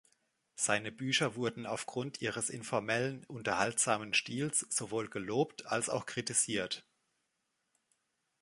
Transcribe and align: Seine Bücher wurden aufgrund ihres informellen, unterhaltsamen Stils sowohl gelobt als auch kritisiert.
Seine 0.55 0.91
Bücher 0.91 1.35
wurden 1.35 1.67
aufgrund 1.67 2.23
ihres 2.23 2.49
informellen, 2.49 3.23
unterhaltsamen 3.25 4.15
Stils 4.15 4.65
sowohl 4.71 5.07
gelobt 5.07 5.67
als 5.67 5.89
auch 5.91 6.07
kritisiert. 6.07 6.81